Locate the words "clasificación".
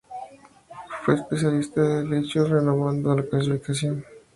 3.21-4.03